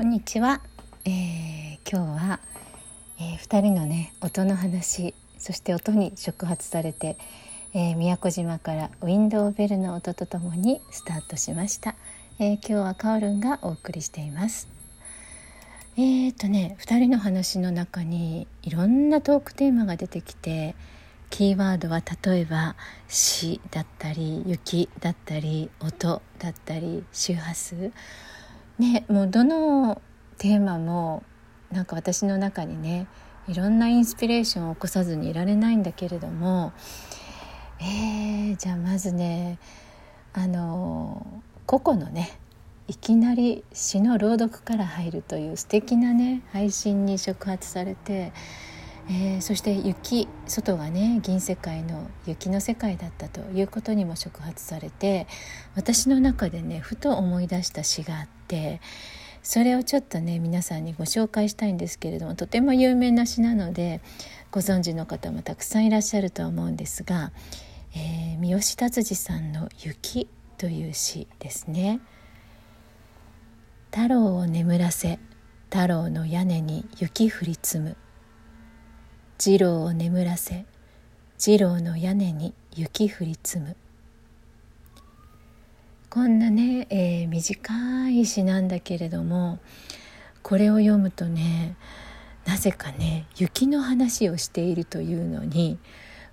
[0.00, 0.62] こんにちは、
[1.04, 2.40] えー、今日は、
[3.18, 7.18] えー、2人のね音の話そして音に触発されて、
[7.74, 11.96] えー、宮古島からウィンドウベルの音とともにスタートしました、
[12.38, 14.70] えー、今日はカオルンがお送りしています。
[15.98, 20.76] えーとね2人の話の中にいろんなトークテーマが出てきて
[21.28, 22.74] キーワードは例えば
[23.06, 27.92] 「死」だったり「雪」だったり「音」だったり「周波数」
[28.80, 30.00] ねもうどの
[30.38, 31.22] テーマも
[31.70, 33.06] なんか私の中にね
[33.46, 36.72] いろんなインスピレーションを起こさずにいられないんだけれども
[37.80, 39.58] えー、じゃあまずね
[40.32, 41.26] あの
[41.66, 42.38] 個々のね
[42.88, 48.32] いきなり詩の朗読から入るという素敵なね配信に触発されて
[49.12, 55.26] えー、そして雪外がね銀世界の雪の世界だったということにも触発されて
[55.74, 58.80] 私の中でねふと思い出した詩があって
[59.42, 64.00] それをちょっとね皆さんにご紹介したいんですけれどもとても有名な詩なので
[64.52, 67.32] ご存知の方もたくさんいらっしゃるとは思うんですが、
[67.96, 72.00] えー、三好達治さんの「雪」という詩ですね。
[73.90, 75.18] 太郎を眠らせ
[75.68, 77.96] 太郎の屋根に雪降り積む
[79.42, 80.66] 次郎を眠らせ
[81.38, 83.74] 次郎の屋根に雪降り積む
[86.10, 89.58] こんなね、えー、短い詩なんだけれども
[90.42, 91.74] これを読むとね
[92.44, 95.78] なぜかね雪の話をしているというのに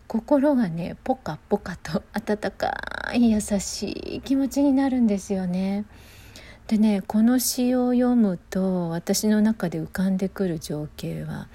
[0.08, 2.76] 心がねポカポカと温か
[3.16, 5.86] い優しい気持ちになるんですよね。
[6.68, 11.48] でねこの詩を読むと私の中で浮かんでくる情景は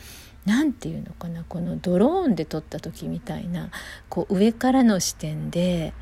[0.45, 3.71] 何て言うのかなこのドローンで撮った時みたいな
[4.09, 5.95] こう上からの視点で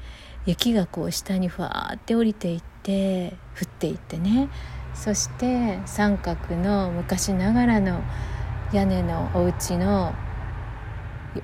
[0.46, 4.48] 雪がこう下にふわーって降りていって降っていってね。
[4.94, 8.02] そして三角の昔ながらの
[8.72, 10.14] 屋根のお家の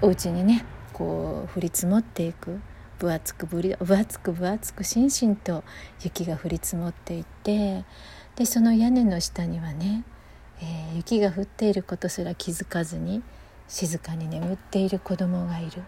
[0.02, 2.60] お家にねこう降り積もっていく
[2.98, 5.64] 分厚く分厚く分厚くしんしんと
[6.02, 7.84] 雪が降り積もっていって
[8.36, 10.04] でその屋根の下にはね
[10.60, 13.22] えー、雪が降っていることすら気づかずに
[13.68, 15.82] 静かに眠っている子供がいる。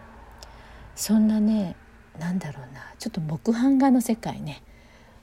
[0.95, 1.77] そんなね
[2.19, 4.63] なんだろうなちょっと木版画の世界ね。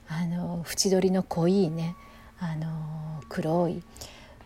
[0.08, 1.96] あの縁取りの濃いね
[2.38, 3.82] あの黒い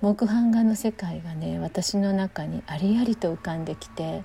[0.00, 4.22] 木版画の世界がね私の中にありありと浮かんできて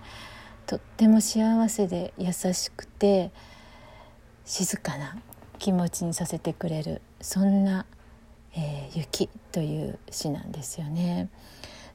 [0.65, 3.31] とっても幸せで優しくて
[4.45, 5.17] 静かな
[5.59, 7.85] 気持ちにさせてくれるそんな
[8.55, 11.29] えー、雪という詩なんですよね。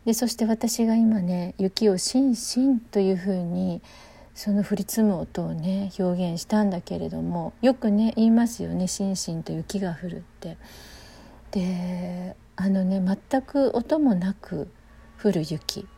[0.04, 3.82] でそして私が今ね雪を「しんしん」というふうに
[4.34, 10.56] その降り積む音をね表現したんだけれどもよくね言いますよね「しんしん」と雪が降るって。
[11.50, 14.70] であのね全く音もなく
[15.20, 15.88] 降る雪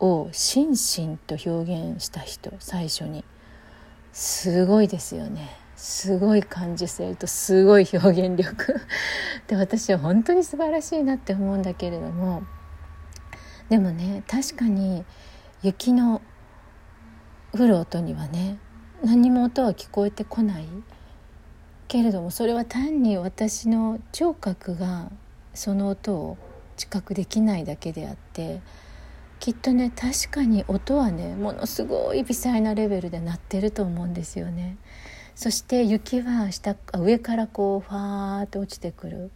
[0.00, 3.24] を「しんしん」と表現した人最初に
[4.12, 5.65] すごいですよね。
[5.76, 8.80] すごい感受性とすごい表現力。
[9.46, 12.42] で私は本当に素晴らしいなって思うんだけれども。
[13.68, 15.04] でもね確かに
[15.62, 16.22] 雪の
[17.52, 18.58] 降る音にはね
[19.04, 20.66] 何も音は聞こえてこない。
[21.88, 25.10] けれどもそれは単に私の聴覚が
[25.54, 26.36] その音を
[26.76, 28.60] 知覚できないだけであって
[29.38, 34.78] きっとね確かに音はねものすごい微細なレベルで鳴ってると思うんですよね。
[35.36, 39.30] そして雪は下上からこうファーって落ちてくる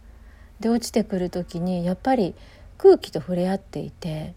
[0.59, 2.33] で落ちてくる時にやっぱり
[2.79, 4.33] 空気と触れ合っていて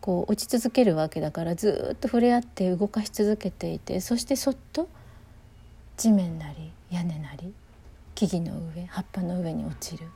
[0.00, 4.88] こう落ち続けるわけだからずっと触れ合って動かし続けていてそしてそっと
[5.96, 7.54] 地面なり屋根なり
[8.16, 10.08] 木々の上葉っぱの上に落ちる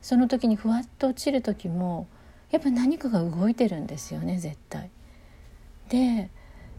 [0.00, 2.08] その時にふわっと落ちる時も
[2.50, 4.90] やっぱ何かが動いてるんですよね絶対。
[5.90, 6.30] で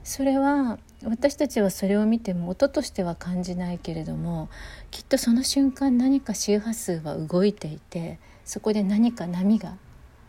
[0.04, 4.50] それは私たちはそれを見ても音としては感じないけれども
[4.90, 9.78] きっとその瞬間何か周波数は動いていてそこで何か波が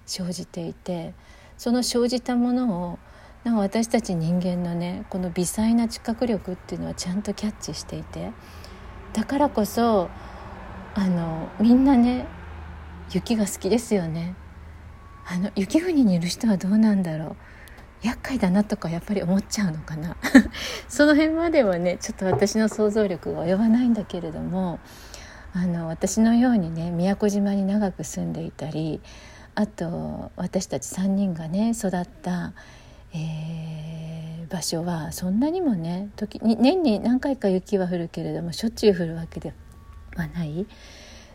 [0.05, 1.15] 生じていて
[1.57, 2.99] その生じたものを
[3.45, 8.33] なんか私たち人間のねこの微細な知覚力っていうのはちゃんとキャッチしていて
[9.15, 10.11] だからこそ
[10.95, 12.27] あのみんなね
[13.11, 14.35] 雪が好きですよね。
[15.27, 17.37] あの雪国にいる人はどうなんだろう
[18.03, 20.17] 厄介だなとかやっぱり思っちゃうのかな。
[20.89, 24.79] その辺まではねちょっと私の想像力が及ばないんだけれども
[25.55, 29.01] あの私のようにね宮古島に長く住んでいたり
[29.55, 32.53] あと私たち3人がね育った、
[33.13, 39.53] えー、場所はそんなにもね時に年に何回か雪は降るけれどもしょっちゅう降るわけで
[40.15, 40.67] はない。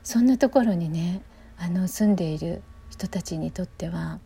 [0.04, 1.22] そんなところにね
[1.58, 4.20] あの住んでいる人たちにとっては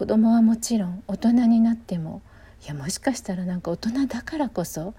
[0.00, 2.22] 子供はもちろん大人になっても
[2.64, 4.94] いやもしかしたらなんか大人だからこそ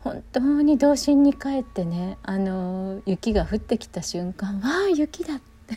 [0.00, 5.76] 本当に童心に帰ってねあの雪が降ってきた瞬間「わあ雪だ!」って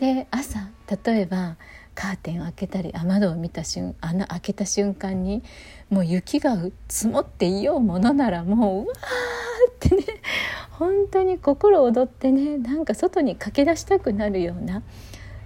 [0.16, 0.70] で朝
[1.04, 1.58] 例えば
[1.94, 5.42] カーテン開けたり雨戸を見た瞬穴開けた瞬間に
[5.90, 6.56] もう雪が
[6.88, 10.04] 積もっていようものならもううわーってね
[10.70, 14.82] 本当に心躍ってねなんか外に駆け出したくなるような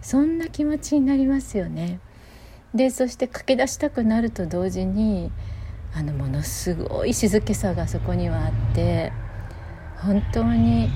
[0.02, 1.98] そんな気持ちになりますよね。
[2.74, 5.30] でそして駆け出したくなると同時に
[5.94, 9.12] あのものすごい静けさがそこにはあって
[9.98, 10.90] 本当に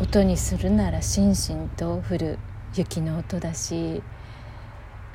[0.00, 2.38] 音にするならしんしんと降る
[2.74, 4.02] 雪の音だし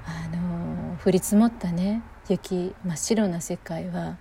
[0.06, 4.18] あの降り積もったね雪真っ白な世界は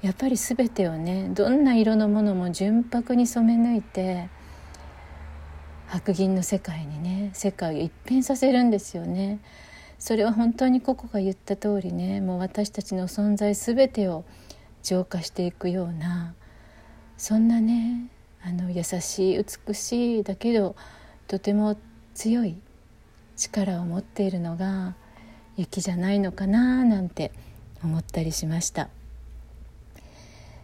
[0.00, 4.30] やっぱり全てをねどんな色のものも純白に染め抜いて
[5.88, 9.40] 白銀の世界にね世界を一変させるんですよね。
[9.98, 14.24] それは本当にココが言った通りねもう私たちの存在全てを
[14.82, 16.34] 浄化していくような
[17.16, 18.10] そんなね
[18.42, 20.76] あの優しい美しいだけど
[21.26, 21.76] とても
[22.14, 22.56] 強い
[23.36, 24.94] 力を持っているのが
[25.56, 27.32] 雪じゃないのかななんて
[27.82, 28.88] 思ったりしました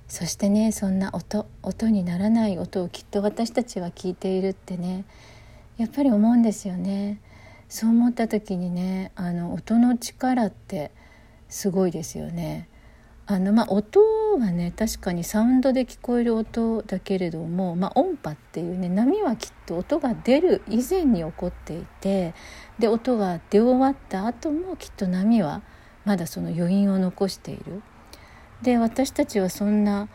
[0.09, 5.05] そしてねそんな音音にならない音をきっと私たちは聞いているってね
[5.79, 7.19] やっぱり思うんですよね。
[7.73, 10.91] そう思った時にねあの音の力って
[11.49, 12.69] すごいですよね。
[13.25, 14.01] あのまあ、音
[14.39, 22.35] はね確かにサウンドで聞こえる音だけれども、まあ、音波っていうね波はきっと音が出る以前に起こっていて
[22.79, 25.63] で音が出終わった後もきっと波は
[26.05, 27.83] まだその余韻を残している。
[28.61, 30.09] で私たちはそんな、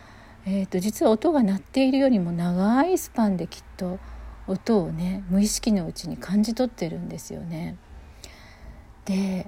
[0.45, 3.97] えーと実は音が鳴っているよりも長いスパンできっと
[4.47, 7.77] 音をね無意識のうちに感じ取ってるんですよね。
[9.05, 9.47] で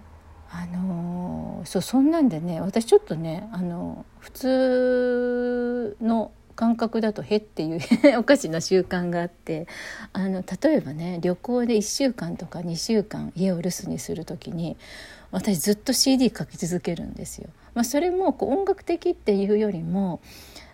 [0.51, 7.79] あのそうそんなんでね私ちょっとねあの普通の感覚だと「へ」っていう
[8.19, 9.67] おかしな習慣があって
[10.11, 14.75] あの例えばね旅行で1週間とか2週間家を留守にする時に
[15.31, 17.49] 私ずっと CD 書き続けるんですよ。
[17.75, 20.19] まあ、それもこう音楽的っていうよりも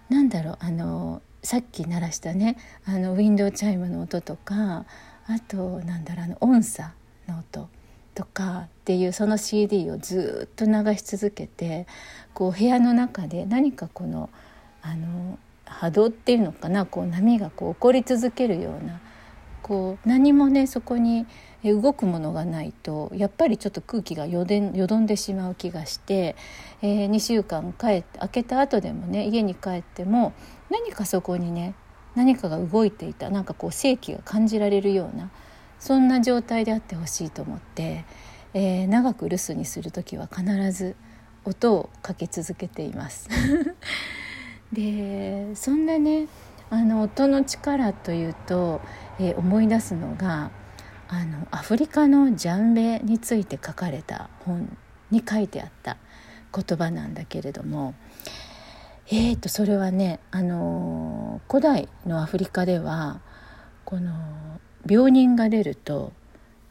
[0.09, 4.85] なんだろうあのさっき鳴らしたねあのウィンドウチャイムの音とか
[5.27, 6.93] あとなんだろうあの音差
[7.27, 7.69] の音
[8.15, 11.85] とかっていうその CD をずっと流し続けて
[12.33, 14.29] こう部屋の中で何かこの
[14.81, 18.99] あの波動っていうのかなこう波がこう起こり続けるような
[19.61, 21.25] こう何もねそこに
[21.63, 26.35] 動くものがないとやっぱりちょっと空気がよでんよどんでしまう気がして、
[26.83, 30.33] えー、2週間帰って開けた後でもね家に帰っても
[30.69, 31.75] 何かそこにね
[32.15, 35.29] 何かが動いていたなんかこう生気が感じられるような
[35.79, 38.05] そんな状態であってほしいと思って、
[38.53, 40.95] えー、長く留守にする時は必ず
[41.43, 43.29] 音をかけ続けています。
[44.73, 46.27] でそんなね
[46.69, 48.81] あの音の力というと、
[49.19, 50.49] えー、思い出すのが
[51.07, 54.75] あのアフリカのジャンベについて書かれた本
[55.11, 55.97] に書いてあった
[56.53, 57.93] 言葉なんだけれども
[59.07, 63.21] えーとそれはねあの古代のアフリカでは
[63.83, 64.13] この
[64.89, 66.11] 病人が出ると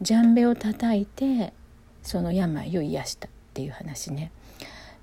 [0.00, 1.52] ジャンベを叩いて
[2.02, 4.32] その病を癒したっていう話ね。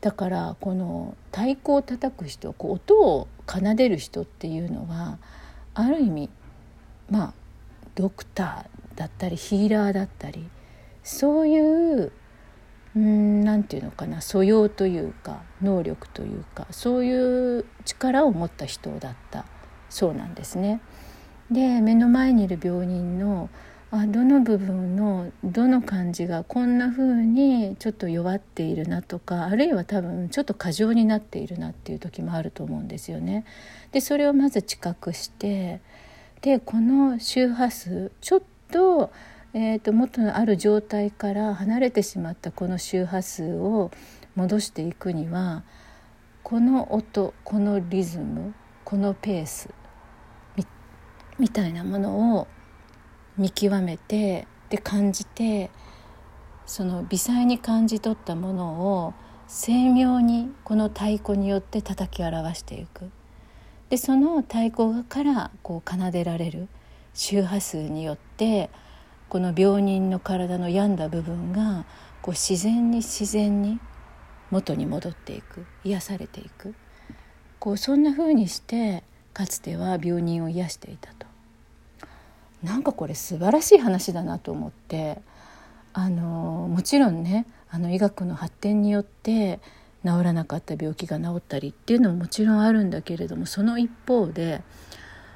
[0.02, 5.20] だからこの太鼓を叩く人こう音を奏でる人っていうのは
[5.74, 6.30] ある意味
[7.10, 7.34] まあ
[7.96, 10.50] ドクターだったりヒーラーだったり
[11.04, 12.12] そういう
[12.94, 19.46] 何て言うのかな素養というか能力というかそういう力を持った人だった
[19.90, 20.82] そうなんですね。
[21.52, 23.50] で目の前にいる病人の
[23.94, 33.44] あどの部分のどの感じがこんな風にちょっと弱っているなとかあるいは多分ちょっと過剰になっているなっていう時もあると思うんですよね。
[33.92, 35.82] でそれをまず知覚して
[36.42, 39.12] でこの周波数ちょっと
[39.54, 43.92] えーと、元のある状態から離れてしまったこの周波数を
[44.36, 45.64] 戻していくには
[46.42, 48.54] この音このリズム
[48.86, 49.70] このペース
[51.38, 52.48] みたいなものを
[53.38, 55.70] 見極めてで感じて
[56.66, 59.14] その微細に感じ取ったものを
[59.48, 63.12] 精妙にこの太鼓によって叩き表していく。
[63.90, 66.70] でその太鼓からこう奏でられる
[67.14, 68.70] 周波数によって
[69.32, 71.86] この病人の体の病んだ部分が
[72.22, 73.80] こう自然に自然に
[74.50, 76.76] 元に戻っていく癒されていく
[77.58, 81.28] こうそんな風にしてかつては病人を癒していたと。
[82.62, 85.22] なんかこれ素晴らしい話だなと思って
[85.94, 89.62] あのもちろんねあの医学の発展によって
[90.04, 94.62] 治らなかった病気が治ったりっていうのももちろんあるんだけれどもその一方で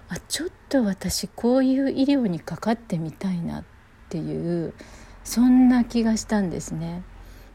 [0.09, 3.74] あちょっと私こういう医療にかかってみたいなって
[4.09, 4.73] ていう
[5.23, 7.03] そんな気がしたんですね。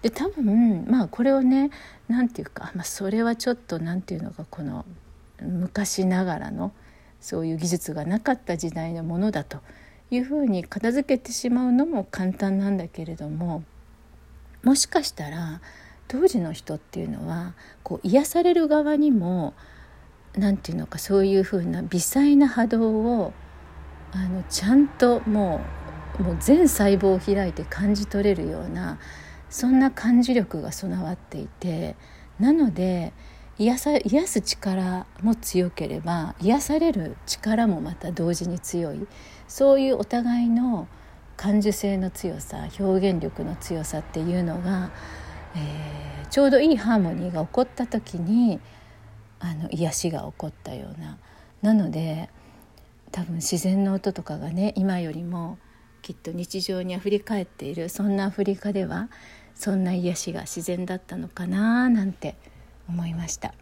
[0.03, 1.71] で多分まあこれをね
[2.09, 4.87] 何て言うか、まあ、それはちょっと何て言うのかこの
[5.43, 6.73] 昔ながらの
[7.21, 9.59] そういう技術がなかった時代のものだと
[10.11, 13.63] いうふうに片付けてしまうのも簡単なんだけれども
[14.63, 15.61] もしかしたら
[16.09, 19.55] 当時の人っていうのはこう癒される側にも
[20.35, 23.33] 何て言うのかそういうふうな微細な波動を
[24.13, 25.80] あのちゃんともう
[26.21, 28.99] もう全細胞を開いて感じ取れるような
[29.49, 31.97] そんな感じ力が備わっていて
[32.39, 33.13] なので
[33.59, 39.07] 癒さ癒す力も強ければ癒される力もまた同時に強い。
[39.49, 40.89] そういうお互いの
[41.37, 44.91] 感受性の強さ表現力の強さっていうのが、
[45.57, 48.61] えー、ちょうどいいハーモニーが起こった時に
[49.41, 51.19] あの癒しが起こったような。
[51.61, 52.31] なので
[53.13, 55.59] 多分自然の音とかがね今よりも
[56.01, 59.09] きっと日常にあふれ返っているそんなアフリカでは
[59.55, 62.37] そんな癒しが自然だったのかななんて
[62.89, 63.55] 思いました、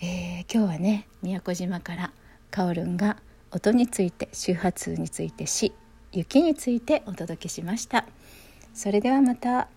[0.00, 2.12] えー、今日はね宮古島から
[2.50, 3.16] カオルンが
[3.50, 5.72] 音について周波数についてし
[6.12, 8.06] 雪についてお届けしました
[8.74, 9.75] それではまた。